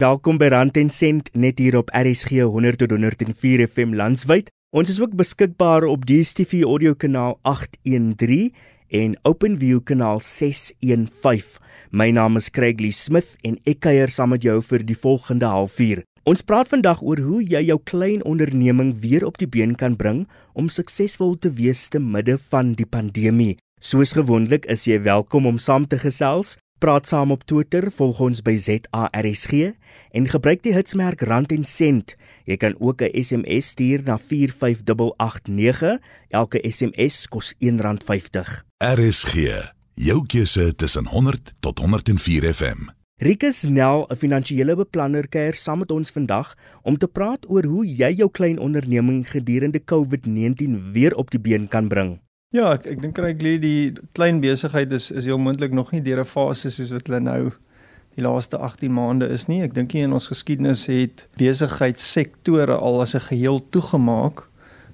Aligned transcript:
Welkom 0.00 0.38
by 0.40 0.46
Rand 0.48 0.78
en 0.80 0.88
Sent 0.88 1.26
net 1.36 1.58
hier 1.60 1.74
op 1.76 1.90
RSG 1.92 2.38
100 2.48 2.78
tot 2.80 2.94
104 2.94 3.66
FM 3.68 3.90
landwyd. 3.98 4.46
Ons 4.72 4.88
is 4.88 5.00
ook 5.02 5.12
beskikbaar 5.12 5.84
op 5.84 6.06
DStv 6.08 6.62
audio 6.64 6.94
kanaal 6.96 7.34
813 7.44 8.48
en 8.96 9.18
OpenView 9.28 9.82
kanaal 9.84 10.22
615. 10.24 11.60
My 11.92 12.08
naam 12.16 12.40
is 12.40 12.48
Craig 12.48 12.80
Lee 12.80 12.96
Smith 12.96 13.34
en 13.44 13.58
ek 13.68 13.82
kuier 13.84 14.08
saam 14.08 14.32
met 14.32 14.46
jou 14.46 14.56
vir 14.70 14.86
die 14.88 14.96
volgende 14.96 15.52
halfuur. 15.52 16.00
Ons 16.24 16.46
praat 16.48 16.72
vandag 16.72 17.04
oor 17.04 17.20
hoe 17.20 17.44
jy 17.44 17.66
jou 17.68 17.76
klein 17.84 18.24
onderneming 18.24 18.94
weer 19.04 19.28
op 19.28 19.36
die 19.36 19.50
been 19.52 19.76
kan 19.76 20.00
bring 20.00 20.24
om 20.56 20.72
suksesvol 20.72 21.36
te 21.36 21.52
wees 21.60 21.90
te 21.92 22.00
midde 22.00 22.38
van 22.48 22.72
die 22.72 22.88
pandemie. 22.88 23.58
Soos 23.84 24.16
gewoonlik 24.16 24.64
is 24.72 24.88
jy 24.88 24.96
welkom 25.04 25.44
om 25.48 25.60
saam 25.60 25.84
te 25.84 26.00
gesels. 26.00 26.56
Praat 26.80 27.06
saam 27.06 27.30
op 27.30 27.42
Twitter, 27.44 27.90
volg 27.92 28.22
ons 28.24 28.38
by 28.40 28.54
ZARSG 28.56 29.50
en 30.16 30.28
gebruik 30.32 30.62
die 30.64 30.72
hitsmerk 30.72 31.20
rand 31.28 31.50
en 31.52 31.66
sent. 31.68 32.14
Jy 32.48 32.56
kan 32.56 32.74
ook 32.80 33.02
'n 33.04 33.12
SMS 33.20 33.66
stuur 33.76 34.00
na 34.04 34.16
45889. 34.16 35.98
Elke 36.28 36.58
SMS 36.64 37.28
kos 37.28 37.52
R1.50. 37.60 38.64
RSG, 38.78 39.34
jou 39.94 40.26
keuse 40.26 40.74
tussen 40.74 41.06
100 41.06 41.52
tot 41.60 41.78
104 41.78 42.54
FM. 42.54 42.88
Rikus 43.16 43.62
Nel, 43.62 44.06
'n 44.08 44.16
finansiële 44.16 44.76
beplanner, 44.76 45.28
kuier 45.28 45.54
saam 45.54 45.78
met 45.78 45.90
ons 45.90 46.10
vandag 46.10 46.54
om 46.82 46.96
te 46.96 47.08
praat 47.08 47.50
oor 47.50 47.64
hoe 47.64 47.86
jy 47.86 48.12
jou 48.12 48.30
klein 48.30 48.58
onderneming 48.58 49.30
gedurende 49.30 49.82
COVID-19 49.84 50.92
weer 50.92 51.14
op 51.14 51.30
die 51.30 51.40
been 51.40 51.68
kan 51.68 51.88
bring. 51.88 52.20
Ja, 52.50 52.72
ek 52.74 52.86
ek 52.90 52.98
dink 52.98 53.18
ek 53.22 53.42
die 53.62 53.92
klein 54.18 54.40
besigheid 54.42 54.90
is 54.90 55.12
is 55.14 55.28
heel 55.30 55.38
moontlik 55.38 55.70
nog 55.70 55.92
nie 55.94 56.02
deur 56.02 56.18
'n 56.18 56.26
fase 56.26 56.70
soos 56.70 56.90
wat 56.90 57.06
hulle 57.06 57.20
nou 57.22 57.50
die 58.16 58.24
laaste 58.26 58.58
18 58.58 58.90
maande 58.90 59.28
is 59.30 59.46
nie. 59.46 59.62
Ek 59.62 59.74
dink 59.74 59.94
in 59.94 60.12
ons 60.12 60.26
geskiedenis 60.26 60.86
het 60.86 61.28
besigheidssektore 61.38 62.74
al 62.74 63.00
as 63.02 63.14
'n 63.14 63.22
geheel 63.30 63.62
toegemaak 63.70 64.48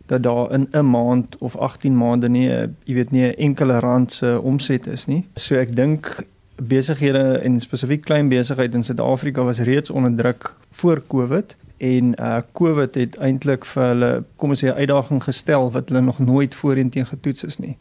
dat 0.07 0.23
daar 0.23 0.53
in 0.53 0.69
'n 0.75 0.85
maand 0.85 1.39
of 1.41 1.57
18 1.57 1.97
maande 1.97 2.29
nie, 2.29 2.49
jy 2.85 2.95
weet 2.95 3.13
nie 3.13 3.25
'n 3.25 3.39
enkele 3.49 3.81
rand 3.81 4.13
se 4.13 4.39
omset 4.43 4.87
is 4.87 5.07
nie. 5.07 5.25
So 5.37 5.57
ek 5.57 5.75
dink 5.75 6.27
besighede 6.57 7.39
en 7.45 7.61
spesifiek 7.61 8.05
klein 8.05 8.29
besigheid 8.29 8.75
in 8.75 8.85
Suid-Afrika 8.85 9.45
was 9.45 9.59
reeds 9.59 9.91
onder 9.91 10.15
druk 10.17 10.55
voor 10.71 11.03
Covid 11.07 11.57
en 11.77 12.15
uh 12.21 12.39
COVID 12.53 12.95
het 12.95 13.17
eintlik 13.17 13.65
vir 13.65 13.89
hulle 13.93 14.11
kom 14.37 14.51
ons 14.51 14.65
sê 14.65 14.69
'n 14.69 14.81
uitdaging 14.81 15.23
gestel 15.23 15.71
wat 15.73 15.89
hulle 15.89 16.01
nog 16.01 16.19
nooit 16.19 16.55
voorheen 16.55 16.91
teen 16.91 17.07
getoets 17.07 17.45
is 17.45 17.59
nie. 17.59 17.77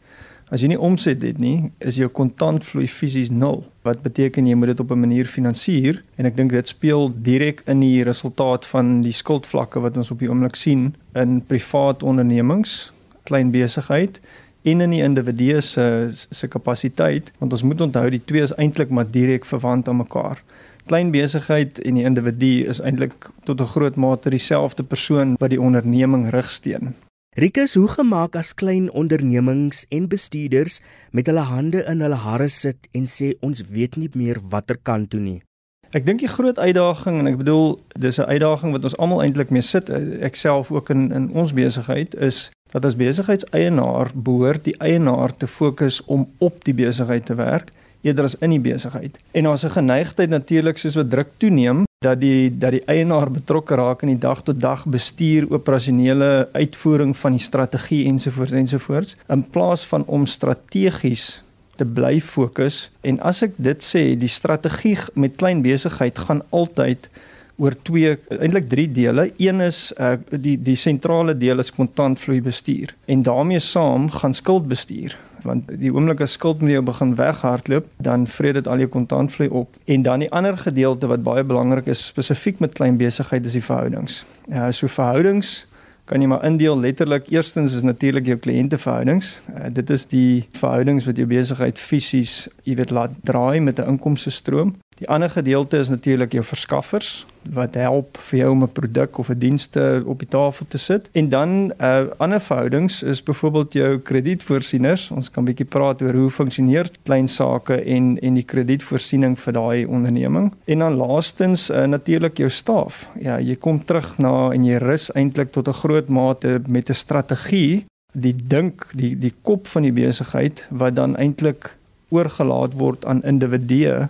As 0.46 0.60
jy 0.60 0.68
nie 0.68 0.80
omset 0.80 1.22
het 1.22 1.38
nie, 1.38 1.72
is 1.78 1.96
jou 1.96 2.08
kontantvloei 2.08 2.86
fisies 2.86 3.30
nul. 3.30 3.64
Wat 3.82 4.02
beteken 4.02 4.46
jy 4.46 4.54
moet 4.54 4.68
dit 4.68 4.80
op 4.80 4.90
'n 4.90 5.00
manier 5.00 5.26
finansier 5.26 6.02
en 6.16 6.26
ek 6.26 6.36
dink 6.36 6.50
dit 6.50 6.68
speel 6.68 7.10
direk 7.22 7.62
in 7.66 7.80
die 7.80 8.04
resultaat 8.04 8.66
van 8.66 9.02
die 9.02 9.12
skuldvlakke 9.12 9.80
wat 9.80 9.96
ons 9.96 10.10
op 10.10 10.18
die 10.18 10.28
oomblik 10.28 10.54
sien 10.54 10.94
in 11.14 11.42
privaat 11.46 12.02
ondernemings, 12.02 12.92
klein 13.24 13.50
besigheid 13.50 14.20
en 14.66 14.80
in 14.80 14.90
die 14.90 15.02
individu 15.02 15.60
se 15.62 15.86
se 16.12 16.48
kapasiteit 16.48 17.32
want 17.38 17.52
ons 17.52 17.62
moet 17.62 17.80
onthou 17.80 18.08
die 18.10 18.24
twee 18.24 18.42
is 18.42 18.54
eintlik 18.56 18.90
maar 18.90 19.10
direk 19.10 19.44
verwant 19.44 19.88
aan 19.88 20.02
mekaar 20.02 20.42
klein 20.86 21.10
besigheid 21.10 21.80
en 21.82 21.98
die 21.98 22.04
individu 22.06 22.52
is 22.70 22.80
eintlik 22.80 23.30
tot 23.44 23.60
'n 23.60 23.72
groot 23.74 23.96
mate 23.96 24.30
dieselfde 24.30 24.82
persoon 24.82 25.34
wat 25.38 25.50
die 25.50 25.60
onderneming 25.60 26.30
rigsteen. 26.30 26.94
Rikus, 27.36 27.74
hoe 27.74 27.88
gemaak 27.88 28.36
as 28.36 28.54
klein 28.54 28.90
ondernemings 28.90 29.86
en 29.88 30.08
bestuurders 30.08 30.80
met 31.10 31.26
hulle 31.26 31.44
hande 31.44 31.84
in 31.84 32.00
hulle 32.00 32.14
hare 32.14 32.48
sit 32.48 32.88
en 32.92 33.04
sê 33.04 33.34
ons 33.40 33.62
weet 33.70 33.96
nie 33.96 34.10
meer 34.12 34.38
watter 34.50 34.78
kant 34.82 35.10
toe 35.10 35.20
nie. 35.20 35.42
Ek 35.90 36.06
dink 36.06 36.20
die 36.20 36.28
groot 36.28 36.58
uitdaging 36.58 37.18
en 37.18 37.26
ek 37.26 37.36
bedoel 37.36 37.80
dis 37.98 38.18
'n 38.18 38.30
uitdaging 38.30 38.72
wat 38.72 38.84
ons 38.84 38.96
almal 38.96 39.22
eintlik 39.22 39.50
mee 39.50 39.62
sit, 39.62 39.90
ek 40.20 40.36
self 40.36 40.72
ook 40.72 40.90
in 40.90 41.12
in 41.12 41.30
ons 41.30 41.52
besigheid 41.52 42.14
is 42.14 42.50
dat 42.70 42.84
as 42.84 42.96
besigheidseienaar 42.96 44.10
behoort 44.14 44.64
die 44.64 44.76
eienaar 44.78 45.36
te 45.36 45.46
fokus 45.46 46.02
om 46.04 46.28
op 46.38 46.64
die 46.64 46.74
besigheid 46.74 47.26
te 47.26 47.34
werk 47.34 47.72
eerder 48.06 48.28
as 48.28 48.36
in 48.44 48.54
die 48.54 48.62
besigheid. 48.62 49.18
En 49.32 49.44
daar's 49.44 49.64
'n 49.64 49.78
geneigtheid 49.78 50.30
natuurlik 50.30 50.78
soos 50.78 50.94
wat 50.94 51.10
druk 51.10 51.30
toeneem 51.36 51.84
dat 51.98 52.20
die 52.20 52.58
dat 52.58 52.70
die 52.70 52.84
eienaar 52.84 53.30
betrokke 53.30 53.74
raak 53.74 54.02
in 54.02 54.08
die 54.08 54.18
dag 54.18 54.42
tot 54.42 54.60
dag 54.60 54.84
bestuur, 54.86 55.50
operasionele 55.50 56.48
uitvoering 56.52 57.16
van 57.16 57.32
die 57.32 57.40
strategie 57.40 58.06
ensovoorts 58.06 58.52
ensovoorts 58.52 59.16
in 59.28 59.42
plaas 59.50 59.86
van 59.86 60.04
om 60.06 60.26
strategies 60.26 61.42
te 61.76 61.84
bly 61.84 62.20
fokus. 62.20 62.90
En 63.00 63.20
as 63.20 63.42
ek 63.42 63.56
dit 63.56 63.84
sê, 63.84 64.16
die 64.16 64.28
strategie 64.28 64.98
met 65.14 65.36
klein 65.36 65.62
besigheid 65.62 66.18
gaan 66.18 66.42
altyd 66.50 67.08
oor 67.56 67.74
twee 67.82 68.16
eintlik 68.28 68.68
drie 68.68 68.88
dele. 68.92 69.30
Een 69.36 69.60
is 69.60 69.92
uh, 70.00 70.16
die 70.30 70.56
die 70.62 70.76
sentrale 70.76 71.36
deel 71.36 71.58
is 71.58 71.72
kontantvloei 71.72 72.40
bestuur 72.42 72.94
en 73.06 73.22
daarmee 73.22 73.58
saam 73.58 74.10
gaan 74.10 74.34
skuldbestuur 74.34 75.16
want 75.46 75.68
die 75.80 75.92
oomblik 75.94 76.20
as 76.24 76.34
skuld 76.36 76.62
met 76.64 76.74
jou 76.74 76.82
begin 76.86 77.14
weghardloop, 77.18 77.86
dan 78.02 78.26
vreet 78.26 78.58
dit 78.58 78.68
al 78.68 78.82
jou 78.82 78.88
kontantvloei 78.90 79.48
op. 79.62 79.76
En 79.84 80.02
dan 80.02 80.24
die 80.24 80.30
ander 80.34 80.58
gedeelte 80.58 81.06
wat 81.10 81.22
baie 81.26 81.44
belangrik 81.46 81.86
is 81.92 82.06
spesifiek 82.10 82.58
met 82.64 82.74
klein 82.74 82.98
besigheid 83.00 83.46
is 83.46 83.56
die 83.58 83.64
verhoudings. 83.64 84.24
Ja, 84.50 84.70
so 84.70 84.90
verhoudings 84.90 85.66
kan 86.06 86.22
jy 86.22 86.28
maar 86.30 86.44
indeel 86.46 86.78
letterlik. 86.78 87.26
Eerstens 87.34 87.74
is 87.74 87.82
natuurlik 87.82 88.28
jou 88.30 88.36
kliënteverhoudings. 88.38 89.40
Uh, 89.50 89.66
dit 89.74 89.90
is 89.90 90.06
die 90.06 90.44
verhoudings 90.54 91.06
wat 91.08 91.18
jou 91.18 91.26
besigheid 91.26 91.80
fisies, 91.82 92.46
jy 92.62 92.76
weet, 92.78 92.94
laat 92.94 93.16
draai 93.26 93.60
met 93.60 93.80
'n 93.80 93.96
inkomste 93.96 94.30
stroom. 94.30 94.76
Die 94.96 95.08
ander 95.08 95.28
gedeelte 95.30 95.76
is 95.76 95.88
natuurlik 95.92 96.32
jou 96.32 96.44
verskaffers 96.44 97.26
wat 97.52 97.74
help 97.76 98.16
vir 98.28 98.38
jou 98.38 98.50
om 98.50 98.62
'n 98.62 98.72
produk 98.72 99.18
of 99.18 99.28
'n 99.30 99.38
dienste 99.38 100.02
op 100.06 100.18
die 100.18 100.28
tafel 100.28 100.66
te 100.68 100.78
sit. 100.78 101.08
En 101.12 101.28
dan 101.28 101.72
uh 101.80 102.06
ander 102.16 102.40
verhoudings 102.40 103.02
is 103.02 103.22
byvoorbeeld 103.22 103.72
jou 103.72 103.98
kredietvoorsieners. 103.98 105.10
Ons 105.10 105.30
kan 105.30 105.44
bietjie 105.44 105.66
praat 105.66 106.02
oor 106.02 106.12
hoe 106.12 106.30
funksioneer 106.30 106.90
klein 107.02 107.28
sake 107.28 107.74
en 107.74 108.18
en 108.18 108.34
die 108.34 108.44
kredietvoorsiening 108.44 109.38
vir 109.38 109.52
daai 109.52 109.86
onderneming. 109.86 110.52
En 110.64 110.78
dan 110.78 110.94
laastens 110.94 111.70
uh 111.70 111.84
natuurlik 111.84 112.36
jou 112.36 112.50
staf. 112.50 113.08
Ja, 113.20 113.38
jy 113.38 113.56
kom 113.56 113.84
terug 113.84 114.18
na 114.18 114.50
en 114.52 114.64
jy 114.64 114.76
rus 114.76 115.12
eintlik 115.12 115.52
tot 115.52 115.68
'n 115.68 115.72
groot 115.72 116.08
mate 116.08 116.60
met 116.66 116.88
'n 116.88 116.94
strategie, 116.94 117.84
die 118.12 118.36
dink, 118.46 118.86
die 118.94 119.18
die 119.18 119.34
kop 119.42 119.66
van 119.66 119.82
die 119.82 119.92
besigheid 119.92 120.68
wat 120.70 120.96
dan 120.96 121.16
eintlik 121.16 121.76
oorgelaat 122.08 122.72
word 122.72 123.04
aan 123.04 123.22
individue 123.22 124.08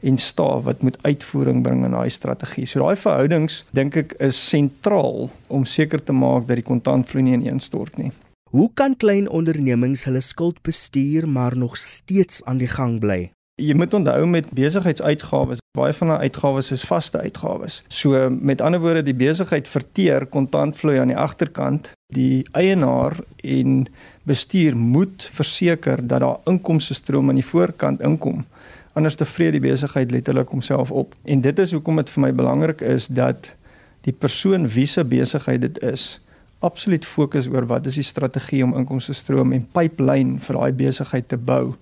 en 0.00 0.18
staf 0.18 0.64
wat 0.64 0.82
moet 0.82 0.98
uitvoering 1.02 1.62
bring 1.62 1.84
in 1.84 1.96
daai 1.96 2.10
strategie. 2.10 2.66
So 2.66 2.82
daai 2.82 2.96
verhoudings 2.96 3.64
dink 3.74 3.96
ek 3.98 4.14
is 4.22 4.38
sentraal 4.48 5.28
om 5.48 5.66
seker 5.66 6.02
te 6.02 6.14
maak 6.14 6.46
dat 6.46 6.60
die 6.60 6.66
kontantvloei 6.66 7.24
nie 7.26 7.38
ineenstort 7.40 7.98
nie. 7.98 8.12
Hoe 8.48 8.70
kan 8.74 8.96
klein 8.96 9.28
ondernemings 9.28 10.06
hulle 10.08 10.22
skuld 10.24 10.62
bestuur 10.64 11.28
maar 11.28 11.56
nog 11.56 11.76
steeds 11.76 12.40
aan 12.44 12.62
die 12.62 12.70
gang 12.70 12.96
bly? 13.00 13.28
Jy 13.58 13.74
moet 13.74 13.94
onthou 13.94 14.22
met 14.30 14.46
besigheidsuitgawes, 14.54 15.58
baie 15.76 15.92
van 15.92 16.12
daai 16.12 16.28
uitgawes 16.30 16.70
is 16.72 16.84
vaste 16.86 17.18
uitgawes. 17.18 17.80
So 17.90 18.28
met 18.30 18.62
ander 18.62 18.80
woorde, 18.80 19.02
die 19.02 19.16
besigheid 19.18 19.68
verteer 19.68 20.28
kontantvloei 20.30 21.00
aan 21.02 21.10
die 21.10 21.18
agterkant. 21.18 21.90
Die 22.14 22.46
eienaar 22.56 23.18
en 23.42 23.88
bestuur 24.30 24.78
moet 24.78 25.26
verseker 25.34 26.00
dat 26.06 26.22
daar 26.22 26.38
inkomste 26.46 26.94
stroom 26.94 27.28
aan 27.28 27.42
die 27.42 27.50
voorkant 27.50 28.00
inkom 28.00 28.46
anders 28.98 29.16
tevrede 29.18 29.56
die 29.58 29.64
besigheid 29.70 30.12
letterlik 30.12 30.50
homself 30.52 30.90
op. 30.90 31.14
En 31.24 31.42
dit 31.44 31.58
is 31.58 31.72
hoekom 31.76 32.00
dit 32.02 32.10
vir 32.10 32.26
my 32.26 32.32
belangrik 32.34 32.82
is 32.84 33.08
dat 33.08 33.54
die 34.06 34.14
persoon 34.14 34.68
wie 34.74 34.86
se 34.86 35.04
besigheid 35.04 35.62
dit 35.64 35.78
is, 35.86 36.18
absoluut 36.60 37.06
fokus 37.06 37.46
oor 37.48 37.66
wat 37.70 37.86
is 37.86 37.98
die 38.00 38.06
strategie 38.06 38.64
om 38.66 38.74
inkomste 38.76 39.14
stroom 39.14 39.52
en 39.54 39.66
pipeline 39.72 40.38
vir 40.42 40.58
daai 40.58 40.72
besigheid 40.82 41.28
te 41.30 41.38
bou 41.38 41.76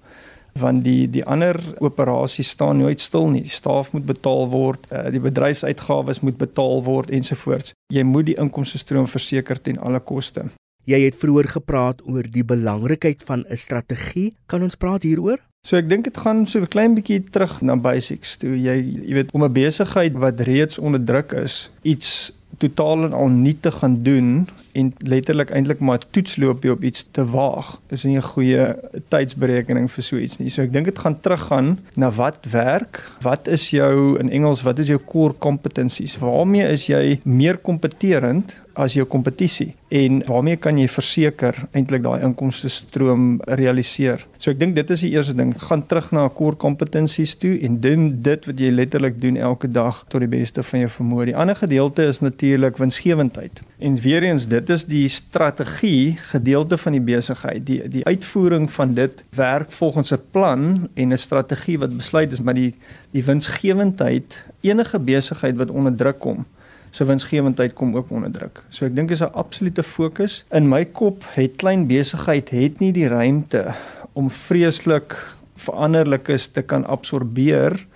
want 0.56 0.84
die 0.84 1.04
die 1.12 1.24
ander 1.28 1.58
operasies 1.84 2.48
staan 2.54 2.78
nooit 2.80 3.00
stil 3.00 3.28
nie. 3.28 3.42
Die 3.44 3.52
staf 3.52 3.92
moet 3.92 4.06
betaal 4.08 4.48
word, 4.48 4.86
uh, 4.88 5.06
die 5.12 5.20
bedryfsuitgawes 5.20 6.22
moet 6.24 6.38
betaal 6.40 6.80
word 6.86 7.12
ensovoorts. 7.12 7.74
Jy 7.92 8.06
moet 8.08 8.30
die 8.30 8.38
inkomste 8.40 8.80
stroom 8.80 9.08
verseker 9.10 9.60
ten 9.60 9.76
alle 9.78 10.00
koste. 10.00 10.46
Jy 10.86 11.00
het 11.02 11.16
vroeër 11.18 11.48
gepraat 11.50 12.02
oor 12.06 12.22
die 12.30 12.44
belangrikheid 12.46 13.24
van 13.26 13.44
'n 13.50 13.56
strategie. 13.58 14.36
Kan 14.46 14.62
ons 14.62 14.78
praat 14.78 15.02
hieroor? 15.02 15.38
So 15.66 15.76
ek 15.76 15.88
dink 15.88 16.04
dit 16.04 16.16
gaan 16.16 16.46
so 16.46 16.60
'n 16.60 16.68
klein 16.68 16.94
bietjie 16.94 17.24
terug 17.30 17.60
na 17.62 17.74
basics 17.74 18.36
toe 18.36 18.54
jy 18.54 18.76
jy 19.08 19.14
weet 19.14 19.32
om 19.32 19.42
'n 19.42 19.52
besigheid 19.52 20.14
wat 20.14 20.40
reeds 20.40 20.78
onder 20.78 21.04
druk 21.04 21.32
is 21.32 21.70
iets 21.82 22.32
totaal 22.58 23.04
en 23.04 23.12
al 23.12 23.28
nie 23.28 23.56
te 23.60 23.70
gaan 23.70 24.02
doen 24.02 24.48
en 24.72 24.92
letterlik 24.98 25.50
eintlik 25.50 25.80
maar 25.80 26.00
toetsloop 26.10 26.64
jy 26.64 26.70
op 26.70 26.84
iets 26.84 27.08
te 27.10 27.24
waag. 27.24 27.80
Is 27.90 28.04
nie 28.04 28.16
'n 28.16 28.22
goeie 28.22 28.76
tydsberekening 29.08 29.90
vir 29.90 30.02
so 30.02 30.16
iets 30.16 30.38
nie. 30.38 30.50
So 30.50 30.62
ek 30.62 30.72
dink 30.72 30.84
dit 30.84 30.98
gaan 30.98 31.20
teruggaan 31.20 31.78
na 31.96 32.10
wat 32.10 32.46
werk, 32.50 33.02
wat 33.22 33.48
is 33.48 33.70
jou 33.70 34.18
in 34.18 34.30
Engels, 34.30 34.62
wat 34.62 34.78
is 34.78 34.86
jou 34.86 35.00
core 35.04 35.34
competencies? 35.38 36.18
Waarmee 36.18 36.70
is 36.70 36.86
jy 36.86 37.20
meer 37.24 37.56
kompeterend 37.56 38.60
as 38.76 38.94
jou 38.96 39.06
kompetisie 39.08 39.72
en 39.94 40.18
waarmee 40.26 40.58
kan 40.60 40.78
jy 40.78 40.86
verseker 40.90 41.58
eintlik 41.76 42.02
daai 42.04 42.24
inkomste 42.26 42.68
stroom 42.72 43.36
realiseer. 43.58 44.24
So 44.42 44.50
ek 44.50 44.58
dink 44.60 44.74
dit 44.76 44.90
is 44.90 45.04
die 45.06 45.12
eerste 45.14 45.36
ding, 45.38 45.52
gaan 45.62 45.84
terug 45.88 46.10
na 46.12 46.26
core 46.28 46.58
competencies 46.60 47.36
toe 47.40 47.54
en 47.66 47.78
doen 47.80 48.08
dit 48.26 48.48
wat 48.50 48.60
jy 48.60 48.72
letterlik 48.74 49.20
doen 49.22 49.38
elke 49.38 49.70
dag 49.70 50.02
tot 50.12 50.24
die 50.24 50.30
beste 50.30 50.64
van 50.66 50.82
jou 50.84 50.90
vermoë. 50.98 51.28
Die 51.30 51.36
ander 51.38 51.58
gedeelte 51.58 52.08
is 52.10 52.20
natuurlik 52.24 52.80
winsgewendheid. 52.82 53.62
En 53.78 53.96
weer 54.02 54.26
eens, 54.26 54.48
dit 54.50 54.74
is 54.74 54.86
die 54.90 55.06
strategie 55.12 56.16
gedeelte 56.32 56.78
van 56.80 56.98
die 56.98 57.04
besigheid. 57.04 57.64
Die 57.66 57.80
die 57.96 58.04
uitvoering 58.04 58.68
van 58.72 58.94
dit 58.98 59.22
werk 59.38 59.70
volgens 59.72 60.12
'n 60.12 60.20
plan 60.30 60.88
en 60.94 61.12
'n 61.12 61.18
strategie 61.18 61.78
wat 61.78 61.96
besluit 61.96 62.32
is, 62.32 62.40
maar 62.40 62.54
die 62.54 62.74
die 63.10 63.24
winsgewendheid, 63.24 64.44
enige 64.60 64.98
besigheid 64.98 65.56
wat 65.56 65.70
onder 65.70 65.96
druk 65.96 66.18
kom, 66.18 66.44
se 66.96 67.04
winsgewendheid 67.04 67.74
kom 67.76 67.96
ook 67.96 68.10
onder 68.10 68.32
druk. 68.32 68.62
So 68.72 68.86
ek 68.88 68.96
dink 68.96 69.12
is 69.12 69.20
'n 69.20 69.34
absolute 69.34 69.82
fokus. 69.82 70.44
In 70.50 70.68
my 70.68 70.84
kop 70.84 71.24
het 71.34 71.56
klein 71.56 71.86
besigheid 71.86 72.50
het 72.50 72.80
nie 72.80 72.92
die 72.92 73.08
ruimte 73.08 73.74
om 74.12 74.30
vreeslik 74.30 75.16
veranderlikes 75.56 76.46
te 76.46 76.62
kan 76.62 76.86
absorbeer 76.86 77.86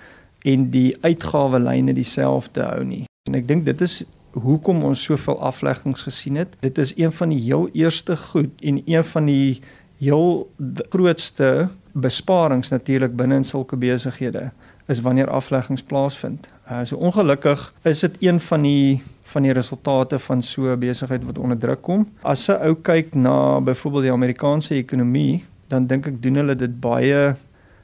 en 0.45 0.71
die 0.71 0.97
uitgawelyne 1.01 1.93
dieselfde 1.93 2.63
hou 2.63 2.85
nie. 2.85 3.05
En 3.29 3.35
ek 3.35 3.49
dink 3.49 3.65
dit 3.65 3.81
is 3.81 4.05
hoekom 4.33 4.85
ons 4.85 5.03
soveel 5.03 5.41
afleggings 5.41 6.03
gesien 6.03 6.37
het. 6.37 6.57
Dit 6.61 6.79
is 6.79 6.95
een 6.97 7.13
van 7.13 7.29
die 7.29 7.41
heel 7.41 7.69
eerste 7.73 8.17
goed 8.17 8.51
en 8.63 8.83
een 8.87 9.05
van 9.05 9.27
die 9.27 9.61
heel 9.99 10.51
grootste 10.89 11.69
besparings 11.93 12.69
natuurlik 12.69 13.17
binne 13.17 13.41
in 13.41 13.45
sulke 13.45 13.77
besighede 13.77 14.51
is 14.91 15.01
wanneer 15.01 15.31
afleggings 15.31 15.83
plaasvind. 15.83 16.49
Uh, 16.71 16.81
so 16.85 16.97
ongelukkig 16.97 17.75
is 17.83 18.01
dit 18.01 18.17
een 18.21 18.41
van 18.41 18.63
die 18.63 19.03
van 19.31 19.43
die 19.47 19.53
resultate 19.53 20.19
van 20.19 20.43
so 20.43 20.77
besigheid 20.77 21.25
wat 21.25 21.39
onder 21.39 21.59
druk 21.59 21.83
kom. 21.83 22.09
As 22.23 22.49
'n 22.49 22.59
ou 22.67 22.75
kyk 22.75 23.15
na 23.15 23.61
byvoorbeeld 23.61 24.03
die 24.03 24.13
Amerikaanse 24.13 24.75
ekonomie, 24.75 25.45
dan 25.69 25.87
dink 25.87 26.07
ek 26.07 26.23
doen 26.23 26.35
hulle 26.35 26.57
dit 26.57 26.81
baie 26.81 27.37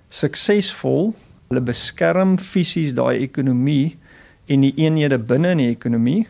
suksesvol. 0.09 1.15
Hulle 1.49 1.61
beskerm 1.61 2.39
fisies 2.39 2.95
daai 2.95 3.23
ekonomie 3.23 3.97
en 4.47 4.61
die 4.61 4.75
eenhede 4.77 5.19
binne 5.19 5.51
in 5.51 5.59
die 5.59 5.71
ekonomie 5.71 6.27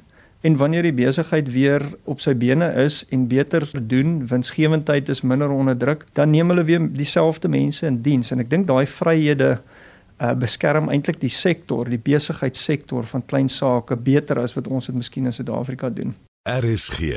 en 0.46 0.56
wanneer 0.56 0.86
die 0.86 0.94
besigheid 0.94 1.48
weer 1.50 1.82
op 2.06 2.20
sy 2.22 2.34
bene 2.38 2.68
is 2.84 3.00
en 3.14 3.26
beter 3.30 3.66
doen, 3.90 4.20
winsgewendheid 4.30 5.08
is 5.10 5.24
minder 5.26 5.50
onder 5.50 5.76
druk, 5.78 6.04
dan 6.14 6.30
neem 6.30 6.52
hulle 6.52 6.64
weer 6.68 6.84
dieselfde 6.94 7.50
mense 7.50 7.86
in 7.88 7.98
diens 8.04 8.30
en 8.30 8.44
ek 8.44 8.52
dink 8.52 8.68
daai 8.68 8.86
vryhede 8.86 9.56
uh, 9.56 10.34
beskerm 10.38 10.90
eintlik 10.92 11.18
die 11.22 11.32
sektor, 11.32 11.90
die 11.90 11.98
besigheidssektor 11.98 13.08
van 13.10 13.26
klein 13.26 13.50
sake 13.50 13.98
beter 13.98 14.38
as 14.42 14.54
wat 14.58 14.70
ons 14.70 14.86
dit 14.90 14.98
miskien 14.98 15.26
in 15.26 15.34
Suid-Afrika 15.34 15.90
doen. 15.90 16.14
RSG, 16.46 17.10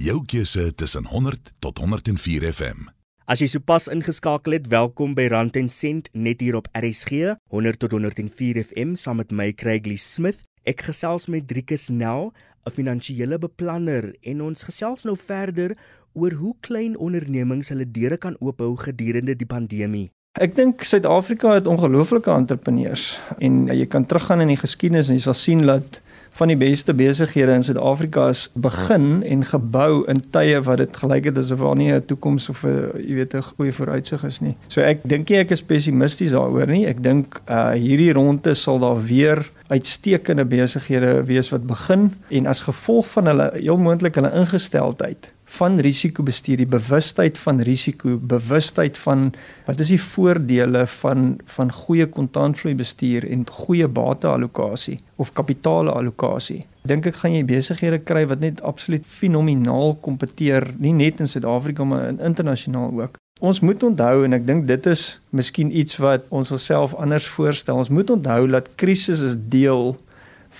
jou 0.00 0.22
keuse 0.24 0.70
tussen 0.72 1.10
100 1.10 1.52
tot 1.60 1.82
104 1.84 2.48
FM. 2.54 2.88
As 3.30 3.38
jy 3.44 3.46
sopas 3.46 3.86
ingeskakel 3.92 4.56
het, 4.56 4.70
welkom 4.72 5.12
by 5.14 5.28
Rand 5.30 5.54
en 5.60 5.68
Sent 5.70 6.08
net 6.16 6.40
hier 6.42 6.56
op 6.58 6.66
RSG 6.74 7.36
100 7.52 7.78
tot 7.84 7.92
104 7.94 8.64
FM 8.64 8.96
saam 8.98 9.20
met 9.20 9.30
my 9.30 9.52
Craigley 9.52 10.00
Smith. 10.00 10.40
Ek 10.68 10.82
gesels 10.84 11.24
met 11.26 11.46
Driekus 11.48 11.88
Nel, 11.88 12.32
'n 12.68 12.70
finansiële 12.70 13.38
beplanner 13.38 14.14
en 14.20 14.42
ons 14.42 14.62
gesels 14.62 15.04
nou 15.04 15.16
verder 15.16 15.76
oor 16.12 16.32
hoe 16.32 16.54
klein 16.60 16.98
ondernemings 16.98 17.68
hulle 17.68 17.90
deure 17.90 18.16
kan 18.16 18.36
oophou 18.40 18.76
gedurende 18.76 19.36
die 19.36 19.46
pandemie. 19.46 20.10
Ek 20.38 20.54
dink 20.54 20.84
Suid-Afrika 20.84 21.54
het 21.54 21.66
ongelooflike 21.66 22.30
entrepreneurs 22.30 23.20
en 23.38 23.66
jy 23.72 23.86
kan 23.86 24.06
teruggaan 24.06 24.40
in 24.40 24.52
die 24.52 24.60
geskiedenis 24.60 25.08
en 25.08 25.16
jy 25.16 25.22
sal 25.22 25.34
sien 25.34 25.64
dat 25.66 26.02
van 26.30 26.48
die 26.52 26.56
beste 26.56 26.92
besighede 26.94 27.52
in 27.56 27.64
Suid-Afrika 27.64 28.28
is 28.28 28.50
begin 28.54 29.22
en 29.22 29.44
gebou 29.44 30.04
in 30.12 30.20
tye 30.30 30.60
wat 30.60 30.78
dit 30.78 30.96
gelyk 30.96 31.24
het 31.24 31.38
asof 31.38 31.60
daar 31.60 31.76
nie 31.76 31.92
'n 31.92 32.04
toekoms 32.04 32.48
of 32.48 32.64
'n 32.64 33.00
jy 33.00 33.14
weet 33.14 33.34
'n 33.34 33.42
goeie 33.42 33.72
vooruitsig 33.72 34.24
is 34.24 34.40
nie. 34.40 34.56
So 34.68 34.82
ek 34.82 35.00
dink 35.04 35.28
nie 35.30 35.38
ek 35.38 35.50
is 35.50 35.62
pessimisties 35.62 36.32
daaroor 36.32 36.66
nie. 36.66 36.86
Ek 36.86 37.02
dink 37.02 37.40
uh 37.48 37.72
hierdie 37.72 38.12
ronde 38.12 38.54
sal 38.54 38.78
daar 38.78 39.02
weer 39.02 39.50
uitstekende 39.70 40.44
besighede 40.44 41.12
wees 41.28 41.50
wat 41.54 41.66
begin 41.66 42.10
en 42.28 42.46
as 42.50 42.64
gevolg 42.66 43.06
van 43.14 43.30
hulle 43.30 43.50
heel 43.56 43.78
moontlik 43.78 44.18
hulle 44.18 44.32
ingesteldheid 44.34 45.32
van 45.50 45.78
risikobestuur, 45.82 46.60
die 46.62 46.70
bewustheid 46.70 47.38
van 47.42 47.60
risiko, 47.66 48.16
bewustheid 48.18 48.98
van 49.02 49.30
wat 49.66 49.80
is 49.82 49.90
die 49.90 50.02
voordele 50.02 50.84
van 51.00 51.24
van 51.56 51.72
goeie 51.74 52.06
kontantvloei 52.06 52.74
bestuur 52.78 53.26
en 53.30 53.46
goeie 53.62 53.88
bateallokasie 53.88 54.98
of 55.16 55.32
kapitaalallokasie. 55.38 56.62
Dink 56.86 57.10
ek 57.10 57.18
gaan 57.22 57.34
jy 57.34 57.42
besighede 57.48 57.98
kry 58.06 58.24
wat 58.30 58.40
net 58.44 58.62
absoluut 58.62 59.06
fenomenaal 59.06 59.98
kompeteer, 60.04 60.70
nie 60.78 60.94
net 60.96 61.20
in 61.20 61.28
Suid-Afrika 61.28 61.84
maar 61.84 62.14
internasionaal 62.14 62.94
ook. 63.02 63.18
Ons 63.40 63.62
moet 63.64 63.82
onthou 63.82 64.24
en 64.26 64.36
ek 64.36 64.44
dink 64.44 64.66
dit 64.68 64.86
is 64.90 65.04
miskien 65.32 65.70
iets 65.72 65.96
wat 66.02 66.26
ons 66.28 66.50
osself 66.52 66.92
anders 67.00 67.24
voorstel. 67.32 67.78
Ons 67.80 67.88
moet 67.88 68.10
onthou 68.12 68.44
dat 68.52 68.68
krisis 68.76 69.22
is 69.24 69.38
deel 69.52 69.94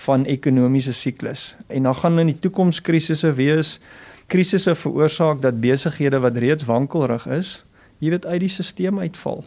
van 0.05 0.23
ekonomiese 0.25 0.93
siklus 0.95 1.51
en 1.69 1.85
dan 1.85 1.97
gaan 1.99 2.17
in 2.23 2.31
die 2.31 2.39
toekoms 2.41 2.79
krisisse 2.81 3.29
wees 3.37 3.75
krisisse 4.31 4.73
veroorsaak 4.75 5.43
dat 5.43 5.59
besighede 5.61 6.21
wat 6.23 6.39
reeds 6.39 6.65
wankelrig 6.65 7.27
is, 7.27 7.59
jy 7.99 8.13
weet 8.13 8.25
uit 8.25 8.45
die 8.45 8.49
stelsel 8.49 9.01
uitval. 9.03 9.43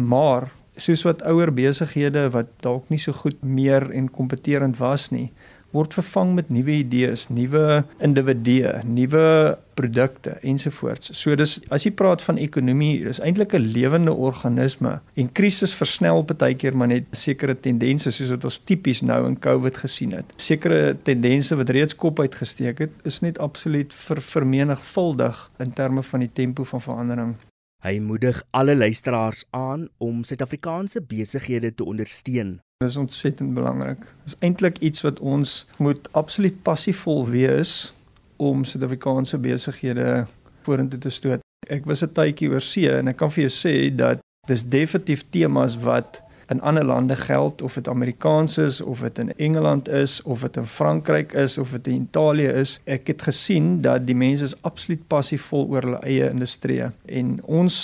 Maar 0.00 0.48
soos 0.80 1.04
wat 1.04 1.22
ouer 1.28 1.52
besighede 1.52 2.30
wat 2.32 2.48
dalk 2.64 2.88
nie 2.90 2.98
so 2.98 3.12
goed 3.12 3.38
meer 3.44 3.90
en 3.92 4.08
kompeterend 4.10 4.80
was 4.80 5.10
nie, 5.12 5.28
word 5.72 5.94
vervang 5.94 6.34
met 6.34 6.48
nuwe 6.52 6.78
idees, 6.82 7.28
nuwe 7.32 7.82
individue, 8.04 8.80
nuwe 8.84 9.58
produkte 9.74 10.36
ensovoorts. 10.44 11.14
So 11.16 11.34
dis 11.38 11.56
as 11.72 11.86
jy 11.86 11.94
praat 11.96 12.22
van 12.26 12.40
ekonomie, 12.40 13.00
dis 13.06 13.20
eintlik 13.24 13.54
'n 13.54 13.72
lewende 13.72 14.12
organisme 14.12 15.00
en 15.16 15.32
krisis 15.32 15.74
versnel 15.74 16.24
baie 16.24 16.54
keer 16.54 16.76
maar 16.76 16.88
net 16.88 17.04
sekere 17.12 17.54
tendense 17.54 18.10
soos 18.10 18.30
wat 18.30 18.44
ons 18.44 18.60
tipies 18.64 19.02
nou 19.02 19.26
in 19.26 19.38
COVID 19.38 19.76
gesien 19.76 20.12
het. 20.12 20.24
Sekere 20.36 20.96
tendense 21.02 21.56
wat 21.56 21.70
reeds 21.70 21.94
kop 21.94 22.20
uitgesteek 22.20 22.78
het, 22.78 22.90
is 23.04 23.20
net 23.20 23.38
absoluut 23.38 23.94
ver 23.94 24.20
vermenigvuldig 24.20 25.50
in 25.58 25.72
terme 25.72 26.02
van 26.02 26.20
die 26.20 26.32
tempo 26.32 26.64
van 26.64 26.80
verandering. 26.80 27.34
Hy 27.82 27.98
moedig 27.98 28.42
alle 28.50 28.76
luisteraars 28.76 29.44
aan 29.50 29.88
om 29.98 30.22
Suid-Afrikaanse 30.24 31.02
besighede 31.02 31.74
te 31.74 31.84
ondersteun 31.84 32.60
Dit 32.82 32.90
is 32.90 32.96
ontsettend 32.96 33.54
belangrik. 33.54 33.98
Dit 33.98 34.32
is 34.32 34.36
eintlik 34.38 34.78
iets 34.78 35.00
wat 35.00 35.20
ons 35.20 35.68
moet 35.78 36.08
absoluut 36.18 36.62
passievol 36.62 37.28
wees 37.30 37.94
om 38.36 38.64
Suid-Afrikaanse 38.64 39.38
besighede 39.38 40.26
vorentoe 40.66 40.98
te 40.98 41.10
stoot. 41.10 41.42
Ek 41.70 41.86
was 41.86 42.02
'n 42.02 42.10
tydjie 42.14 42.50
oor 42.50 42.60
see 42.60 42.90
en 42.90 43.08
ek 43.08 43.16
kan 43.16 43.30
vir 43.30 43.46
jou 43.46 43.52
sê 43.54 43.94
dat 43.96 44.18
dis 44.46 44.64
definitief 44.64 45.22
temas 45.30 45.76
wat 45.76 46.22
in 46.52 46.60
ander 46.60 46.84
lande 46.84 47.16
geld 47.16 47.62
of 47.62 47.74
dit 47.74 47.88
Amerikaans 47.88 48.58
is 48.58 48.80
of 48.80 49.00
dit 49.00 49.18
in 49.18 49.32
Engeland 49.36 49.88
is 49.88 50.20
of 50.22 50.44
dit 50.44 50.56
in 50.56 50.66
Frankryk 50.66 51.32
is 51.32 51.58
of 51.58 51.70
dit 51.70 51.86
in 51.86 52.06
Italië 52.08 52.52
is. 52.62 52.78
Ek 52.84 53.06
het 53.06 53.22
gesien 53.22 53.80
dat 53.80 54.06
die 54.06 54.16
mense 54.16 54.44
is 54.44 54.56
absoluut 54.62 55.06
passievol 55.08 55.66
oor 55.72 55.88
hulle 55.88 56.02
eie 56.04 56.28
industrie 56.30 56.82
en 57.06 57.38
ons 57.42 57.76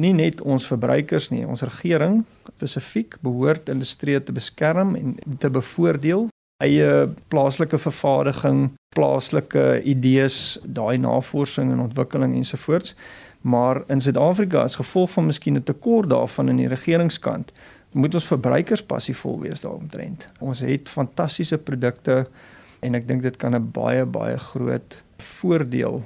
nie 0.00 0.12
net 0.16 0.40
ons 0.40 0.66
verbruikers 0.66 1.28
nie, 1.32 1.44
ons 1.44 1.64
regering 1.64 2.22
spesifiek 2.56 3.18
behoort 3.24 3.68
industrie 3.72 4.20
te 4.20 4.32
beskerm 4.32 4.94
en 4.96 5.16
te 5.38 5.50
bevoordeel 5.52 6.28
eie 6.62 7.08
plaaslike 7.32 7.78
vervaardiging, 7.78 8.70
plaaslike 8.94 9.82
idees, 9.88 10.58
daai 10.62 10.98
navorsing 11.02 11.72
en 11.72 11.82
ontwikkeling 11.88 12.36
ensovoorts. 12.38 12.94
Maar 13.42 13.82
in 13.90 14.00
Suid-Afrika 14.00 14.62
as 14.62 14.78
gevolg 14.78 15.10
van 15.16 15.26
miskien 15.26 15.56
'n 15.56 15.62
tekort 15.66 16.08
daarvan 16.10 16.48
in 16.48 16.56
die 16.56 16.68
regeringskant, 16.68 17.52
moet 17.92 18.14
ons 18.14 18.26
verbruikers 18.26 18.82
passievol 18.82 19.40
wees 19.40 19.60
daaromtrent. 19.60 20.28
Ons 20.40 20.60
het 20.60 20.88
fantastiese 20.88 21.58
produkte 21.58 22.26
en 22.80 22.94
ek 22.94 23.06
dink 23.06 23.22
dit 23.22 23.36
kan 23.36 23.54
'n 23.54 23.70
baie 23.72 24.04
baie 24.06 24.38
groot 24.38 25.02
voordeel 25.18 26.02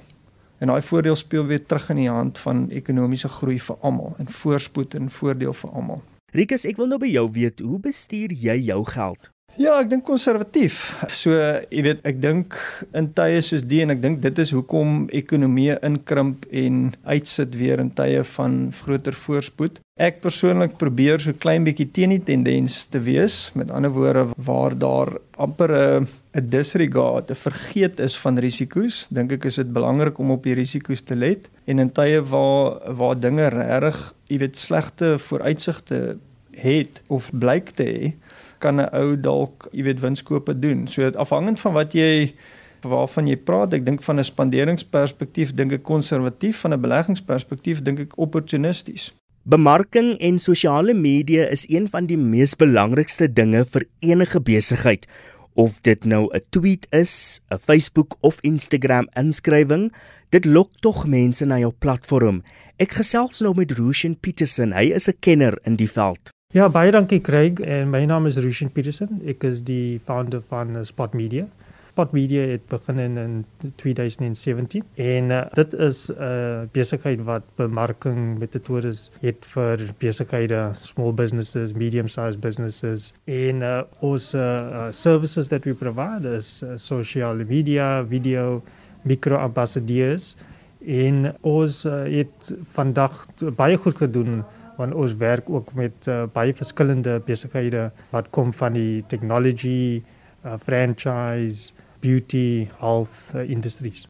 En 0.58 0.66
daai 0.66 0.82
voordeel 0.82 1.16
speel 1.16 1.46
weer 1.46 1.66
terug 1.66 1.90
in 1.92 1.96
die 1.96 2.10
hand 2.10 2.38
van 2.38 2.70
ekonomiese 2.70 3.28
groei 3.28 3.58
vir 3.60 3.76
almal 3.80 4.14
en 4.18 4.28
voorspoed 4.28 4.94
en 4.94 5.10
voordeel 5.10 5.52
vir 5.52 5.70
almal. 5.70 6.02
Rikus, 6.32 6.64
ek 6.68 6.80
wil 6.80 6.88
nou 6.88 6.98
by 7.00 7.10
jou 7.12 7.26
weet, 7.32 7.60
hoe 7.60 7.80
bestuur 7.80 8.32
jy 8.32 8.56
jou 8.70 8.80
geld? 8.88 9.28
Ja, 9.56 9.78
ek 9.80 9.88
dink 9.88 10.02
konservatief. 10.04 10.82
So, 11.08 11.32
jy 11.72 11.80
weet, 11.86 12.02
ek 12.04 12.18
dink 12.20 12.58
in 12.96 13.06
tye 13.16 13.38
soos 13.40 13.62
die 13.64 13.78
en 13.80 13.94
ek 13.94 14.02
dink 14.02 14.18
dit 14.20 14.40
is 14.42 14.50
hoekom 14.52 15.06
ekonomie 15.16 15.78
inkrimp 15.86 16.44
en 16.52 16.90
uitsit 17.08 17.56
weer 17.56 17.80
in 17.80 17.88
tye 17.96 18.20
van 18.34 18.58
groter 18.82 19.16
voorspoed. 19.16 19.80
Ek 19.96 20.20
persoonlik 20.20 20.76
probeer 20.76 21.24
so 21.24 21.32
klein 21.40 21.64
bietjie 21.64 21.88
teen 21.88 22.12
die 22.12 22.20
tendens 22.20 22.82
te 22.92 23.00
wees. 23.00 23.38
Met 23.56 23.72
ander 23.72 23.94
woorde, 23.96 24.26
waar 24.36 24.76
daar 24.76 25.14
amper 25.40 25.72
'n 25.72 26.06
'n 26.36 26.50
disregard, 26.52 27.30
'n 27.30 27.42
vergeet 27.48 28.00
is 28.00 28.14
van 28.16 28.36
risiko's, 28.36 29.08
dink 29.08 29.32
ek 29.32 29.46
is 29.46 29.56
dit 29.56 29.72
belangrik 29.72 30.18
om 30.18 30.32
op 30.32 30.42
die 30.42 30.54
risiko's 30.54 31.00
te 31.00 31.16
let. 31.16 31.48
En 31.64 31.78
in 31.78 31.90
tye 31.90 32.20
waar 32.20 32.92
waar 32.92 33.16
dinge 33.18 33.48
regtig, 33.48 34.14
jy 34.28 34.38
weet, 34.38 34.56
slegte 34.56 35.18
vooruitsigte 35.18 36.18
het 36.50 37.02
of 37.08 37.30
blyk 37.32 37.70
te 37.76 37.84
hê, 37.84 38.12
kan 38.58 38.80
'n 38.80 38.88
ou 38.92 39.16
dalk, 39.20 39.68
jy 39.72 39.82
weet, 39.82 40.00
winskoope 40.00 40.58
doen. 40.58 40.86
So 40.86 41.10
afhangend 41.10 41.60
van 41.60 41.72
wat 41.72 41.92
jy 41.92 42.34
waarvan 42.82 43.26
jy 43.26 43.36
praat, 43.36 43.74
ek 43.74 43.84
dink 43.84 44.02
van 44.02 44.18
'n 44.18 44.24
spanderingsperspektief 44.24 45.54
dink 45.54 45.72
ek 45.72 45.82
konservatief, 45.82 46.56
van 46.60 46.72
'n 46.72 46.80
beleggingsperspektief 46.80 47.82
dink 47.82 47.98
ek 48.00 48.18
opportunisties. 48.18 49.12
Bemarking 49.42 50.18
en 50.18 50.38
sosiale 50.38 50.94
media 50.94 51.46
is 51.46 51.68
een 51.68 51.88
van 51.88 52.06
die 52.06 52.16
mees 52.18 52.56
belangrikste 52.56 53.32
dinge 53.32 53.64
vir 53.64 53.84
enige 54.00 54.40
besigheid. 54.40 55.06
Of 55.54 55.80
dit 55.80 56.04
nou 56.04 56.28
'n 56.34 56.40
tweet 56.50 56.86
is, 56.90 57.40
'n 57.50 57.58
Facebook 57.58 58.16
of 58.20 58.38
Instagram 58.40 59.08
inskrywing, 59.14 59.92
dit 60.30 60.44
lok 60.44 60.70
tog 60.80 61.06
mense 61.06 61.44
na 61.44 61.58
jou 61.58 61.72
platform. 61.78 62.42
Ek 62.76 62.90
gesels 62.90 63.40
nou 63.40 63.54
met 63.54 63.70
Rushen 63.70 64.20
Petersen. 64.20 64.72
Hy 64.72 64.92
is 64.92 65.08
'n 65.08 65.16
kenner 65.20 65.58
in 65.62 65.76
die 65.76 65.90
veld. 65.90 66.35
Ja, 66.56 66.70
baie 66.72 66.88
dankie 66.88 67.18
Craig 67.20 67.58
en 67.60 67.90
my 67.92 67.98
naam 68.08 68.24
is 68.30 68.38
Rushin 68.40 68.70
Peterson. 68.72 69.18
Ek 69.28 69.42
is 69.44 69.58
die 69.60 69.98
founder 70.08 70.40
van 70.48 70.70
uh, 70.72 70.84
Spot 70.88 71.12
Media. 71.12 71.44
Spot 71.90 72.14
Media 72.16 72.46
het 72.48 72.64
begin 72.70 73.02
in, 73.02 73.18
in 73.20 73.34
2017 73.82 74.86
en 75.04 75.34
uh, 75.36 75.42
dit 75.52 75.76
is 75.88 76.00
'n 76.08 76.16
uh, 76.16 76.62
besigheid 76.72 77.20
wat 77.28 77.44
bemarking 77.60 78.38
metodes 78.40 79.10
het 79.20 79.44
vir 79.52 79.84
besighede, 80.00 80.72
small 80.80 81.12
businesses, 81.12 81.76
medium-sized 81.76 82.40
businesses 82.40 83.12
en 83.28 83.60
uh, 83.60 83.84
ons 84.00 84.32
uh, 84.34 84.88
services 84.96 85.52
that 85.52 85.68
we 85.68 85.74
provide 85.74 86.24
is 86.24 86.62
uh, 86.64 86.72
social 86.76 87.44
media, 87.44 88.02
video, 88.08 88.62
micro 89.04 89.36
ambassadeurs 89.36 90.36
en 90.80 91.34
ons 91.40 91.84
uh, 91.84 92.04
het 92.08 92.54
vandag 92.72 93.26
baie 93.60 93.76
goed 93.76 93.96
gedoen 93.96 94.44
want 94.76 94.94
ons 94.94 95.16
werk 95.16 95.50
ook 95.50 95.72
met 95.74 96.06
uh, 96.08 96.24
baie 96.32 96.54
verskillende 96.54 97.20
besighede 97.26 97.90
wat 98.10 98.30
kom 98.30 98.52
van 98.52 98.72
die 98.72 99.04
technology, 99.08 100.02
uh, 100.44 100.56
franchise, 100.64 101.72
beauty, 102.00 102.68
health 102.78 103.34
uh, 103.34 103.48
industries. 103.48 104.06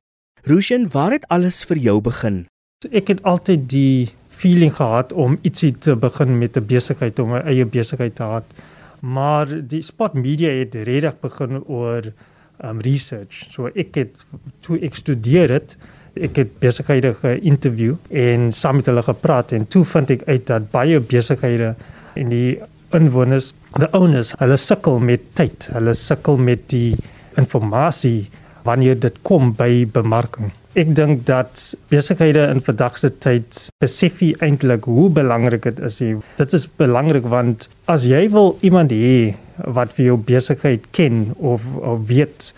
Rushen, 0.47 0.91
waar 0.93 1.11
het 1.11 1.27
alles 1.29 1.65
vir 1.65 1.77
jou 1.77 2.01
begin? 2.01 2.45
Ek 2.93 3.09
het 3.09 3.23
altyd 3.23 3.69
die 3.71 4.13
feeling 4.37 4.75
gehad 4.77 5.13
om 5.13 5.39
ietsie 5.43 5.73
te 5.73 5.97
begin 5.97 6.39
met 6.39 6.57
'n 6.57 6.67
besigheid 6.67 7.19
om 7.19 7.35
'n 7.35 7.47
eie 7.47 7.65
besigheid 7.65 8.15
te 8.15 8.23
hê. 8.23 8.43
Maar 9.01 9.47
die 9.69 9.83
spot 9.83 10.15
media 10.15 10.51
het 10.51 10.75
redig 10.75 11.21
begin 11.21 11.65
oor 11.65 12.13
um 12.65 12.81
research. 12.81 13.47
So 13.51 13.71
ek 13.75 13.95
het 13.95 14.25
toe 14.61 14.79
ek 14.81 14.95
studeer 14.95 15.51
het, 15.51 15.77
ek 16.17 16.41
het 16.41 16.55
besighede 16.63 17.15
ge-interview 17.21 17.97
en 18.11 18.49
saam 18.53 18.81
met 18.81 18.89
hulle 18.91 19.03
gepraat 19.03 19.53
en 19.53 19.67
toe 19.69 19.85
vind 19.85 20.11
ek 20.17 20.25
uit 20.27 20.47
dat 20.49 20.71
baie 20.73 21.01
besighede 21.01 21.75
en 22.17 22.33
die 22.33 22.57
inwoners, 22.97 23.53
the 23.77 23.89
owners, 23.93 24.33
hulle 24.41 24.57
sukkel 24.57 25.01
met 25.03 25.25
tyd. 25.37 25.69
Hulle 25.75 25.95
sukkel 25.95 26.39
met 26.41 26.69
die 26.73 26.95
inligting 27.37 28.27
wanneer 28.67 28.99
dit 28.99 29.19
kom 29.23 29.53
by 29.55 29.87
bemarking. 29.95 30.51
Ek 30.77 30.91
dink 30.97 31.23
dat 31.29 31.63
besighede 31.89 32.49
in 32.51 32.61
vandag 32.61 32.99
se 33.01 33.11
tyd 33.23 33.61
besef 33.81 34.21
eintlik 34.45 34.85
hoe 34.91 35.09
belangrik 35.11 35.63
dit 35.63 35.79
is. 35.87 36.01
Dit 36.37 36.53
is 36.53 36.67
belangrik 36.77 37.29
want 37.31 37.69
as 37.87 38.05
jy 38.05 38.27
wil 38.33 38.57
iemand 38.67 38.93
hê 38.93 39.37
wat 39.79 39.95
vir 39.97 40.11
jou 40.11 40.17
besigheid 40.19 40.85
ken 40.93 41.31
of, 41.39 41.65
of 41.81 42.05
weet 42.11 42.53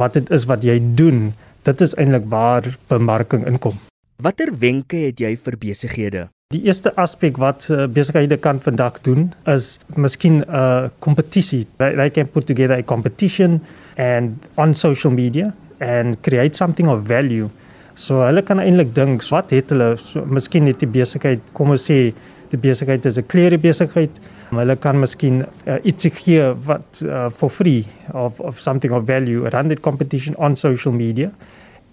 wat 0.00 0.16
dit 0.18 0.30
is 0.34 0.48
wat 0.50 0.64
jy 0.66 0.80
doen, 0.98 1.30
dit 1.62 1.80
is 1.80 1.94
eintlik 1.94 2.26
waar 2.28 2.76
bemarking 2.88 3.46
inkom. 3.46 3.78
Watter 4.22 4.52
wenke 4.58 4.96
het 5.06 5.20
jy 5.20 5.36
vir 5.36 5.56
besighede? 5.60 6.28
Die 6.50 6.64
eerste 6.66 6.90
aspek 6.98 7.38
wat 7.38 7.68
uh, 7.70 7.86
besighede 7.86 8.36
kan 8.36 8.58
vandag 8.60 9.00
doen 9.06 9.32
is 9.46 9.78
miskien 9.96 10.40
'n 10.40 10.44
uh, 10.48 10.88
kompetisie. 10.98 11.66
They, 11.76 11.94
they 11.94 12.10
can 12.10 12.26
put 12.26 12.46
together 12.46 12.76
a 12.76 12.82
competition 12.82 13.60
and 13.96 14.42
on 14.56 14.74
social 14.74 15.12
media 15.12 15.54
and 15.78 16.20
create 16.20 16.56
something 16.56 16.88
of 16.88 17.06
value. 17.06 17.48
So 17.94 18.24
hulle 18.24 18.42
kan 18.42 18.58
eintlik 18.58 18.94
dink, 18.94 19.22
wat 19.30 19.50
het 19.50 19.70
hulle 19.70 19.96
so, 19.96 20.24
miskien 20.26 20.64
net 20.64 20.80
die 20.80 20.88
besigheid, 20.88 21.40
kom 21.52 21.70
ons 21.70 21.86
sê 21.90 22.12
die 22.50 22.60
besigheid 22.60 23.06
is 23.06 23.18
'n 23.18 23.26
klere 23.26 23.58
besigheid. 23.58 24.10
Hulle 24.50 24.76
kan 24.76 24.98
miskien 24.98 25.44
uh, 25.66 25.76
iets 25.86 26.08
gee 26.18 26.42
wat 26.66 27.02
uh, 27.06 27.28
for 27.30 27.50
free 27.50 27.86
of 28.12 28.40
of 28.40 28.58
something 28.58 28.92
of 28.92 29.06
value, 29.06 29.48
run 29.48 29.68
that 29.68 29.80
competition 29.80 30.36
on 30.36 30.56
social 30.56 30.92
media. 30.92 31.30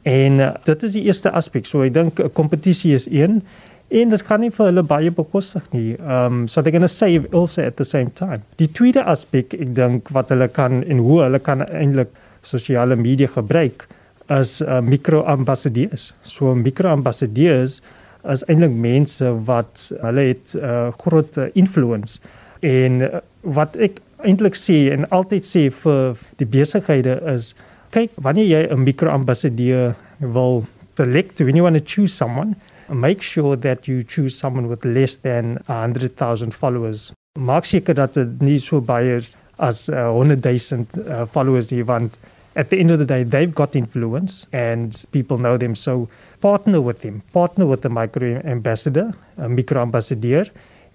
En 0.01 0.39
uh, 0.39 0.53
dit 0.63 0.83
is 0.83 0.91
die 0.91 1.03
eerste 1.05 1.31
aspek. 1.31 1.65
So 1.65 1.83
ek 1.85 1.93
dink 1.93 2.19
'n 2.19 2.31
kompetisie 2.33 2.93
is 2.93 3.07
een 3.11 3.41
en 3.87 4.09
dit 4.09 4.23
kan 4.23 4.39
nie 4.39 4.49
vir 4.51 4.65
hulle 4.65 4.83
baie 4.83 5.11
bekostig 5.11 5.63
nie. 5.71 5.95
Um 5.99 6.47
so 6.47 6.61
they're 6.61 6.71
going 6.71 6.87
to 6.87 6.91
save 6.91 7.27
also 7.31 7.61
at 7.61 7.77
the 7.77 7.85
same 7.85 8.09
time. 8.15 8.41
Die 8.55 8.71
tweede 8.71 9.03
aspek 9.03 9.53
ek 9.53 9.75
dink 9.75 10.09
wat 10.11 10.29
hulle 10.29 10.47
kan 10.47 10.83
en 10.83 10.97
hoe 10.97 11.21
hulle 11.21 11.39
kan 11.39 11.61
eintlik 11.61 12.09
sosiale 12.41 12.95
media 12.95 13.27
gebruik 13.27 13.87
is 14.29 14.61
uh, 14.61 14.81
micro-ambassadeurs. 14.81 16.13
So 16.23 16.55
micro-ambassadeurs 16.55 17.81
is 18.27 18.43
eintlik 18.47 18.75
mense 18.75 19.29
wat 19.47 19.91
hulle 20.01 20.27
het 20.33 20.55
uh, 20.59 20.91
groot 20.99 21.37
uh, 21.37 21.47
influence 21.53 22.19
en 22.61 23.01
uh, 23.01 23.19
wat 23.41 23.75
ek 23.75 24.01
eintlik 24.25 24.55
sê 24.57 24.87
en 24.93 25.05
altyd 25.13 25.45
sê 25.45 25.67
vir 25.69 26.17
die 26.41 26.49
besighede 26.49 27.19
is 27.33 27.53
kyk 27.91 28.11
wanneer 28.17 28.47
jy 28.47 28.63
'n 28.71 28.83
micro-ambassadeur 28.83 29.95
wil 30.19 30.65
select 30.97 31.39
when 31.39 31.55
you 31.55 31.63
want 31.63 31.77
to 31.77 31.85
choose 31.85 32.13
someone 32.13 32.55
make 32.89 33.21
sure 33.21 33.55
that 33.55 33.87
you 33.87 34.03
choose 34.03 34.37
someone 34.37 34.67
with 34.67 34.85
less 34.85 35.17
than 35.17 35.59
100,000 35.67 36.53
followers. 36.53 37.11
Maak 37.39 37.65
seker 37.65 37.93
dat 37.93 38.13
dit 38.13 38.41
nie 38.41 38.57
so 38.59 38.81
baie 38.81 39.17
is 39.17 39.35
as 39.59 39.89
uh, 39.89 40.09
100,000 40.13 40.97
uh, 40.97 41.25
followers 41.25 41.71
jy 41.71 41.83
want 41.85 42.19
at 42.55 42.69
the 42.69 42.79
end 42.79 42.91
of 42.91 42.99
the 42.99 43.05
day 43.05 43.23
they've 43.23 43.53
got 43.53 43.75
influence 43.75 44.47
and 44.53 45.05
people 45.11 45.37
know 45.37 45.57
them. 45.57 45.75
So 45.75 46.07
partner 46.41 46.81
with 46.81 47.01
them 47.01 47.21
partner 47.33 47.65
with 47.65 47.81
the 47.81 47.89
micro 47.89 48.41
ambassador 48.45 49.13
'n 49.37 49.55
micro 49.55 49.81
ambassadeur 49.81 50.45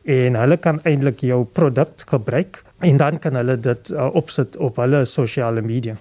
en 0.04 0.36
hulle 0.36 0.56
kan 0.56 0.80
eintlik 0.84 1.22
jou 1.26 1.44
produk 1.44 2.06
gebruik 2.06 2.62
en 2.82 2.96
dan 2.96 3.18
kan 3.18 3.36
hulle 3.38 3.56
dit 3.56 3.90
uh, 3.94 4.08
opsit 4.14 4.56
op 4.56 4.76
hulle 4.82 5.04
sosiale 5.06 5.62
media 5.62 5.96